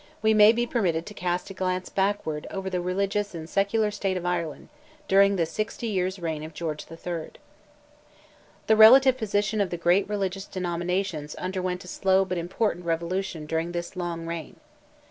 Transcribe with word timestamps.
we 0.23 0.33
may 0.33 0.51
be 0.51 0.65
permitted 0.65 1.05
to 1.05 1.13
cast 1.13 1.51
a 1.51 1.53
glance 1.53 1.87
backward 1.87 2.47
over 2.49 2.71
the 2.71 2.81
religious 2.81 3.35
and 3.35 3.47
secular 3.47 3.91
state 3.91 4.17
of 4.17 4.25
Ireland, 4.25 4.69
during 5.07 5.35
the 5.35 5.45
sixty 5.45 5.85
years' 5.85 6.17
reign 6.17 6.41
of 6.43 6.55
George 6.55 6.87
III. 6.89 7.29
The 8.65 8.75
relative 8.75 9.15
position 9.15 9.61
of 9.61 9.69
the 9.69 9.77
great 9.77 10.09
religious 10.09 10.45
denominations 10.45 11.35
underwent 11.35 11.83
a 11.83 11.87
slow 11.87 12.25
but 12.25 12.39
important 12.39 12.83
revolution 12.87 13.45
during 13.45 13.73
this 13.73 13.95
long 13.95 14.25
reign. 14.25 14.55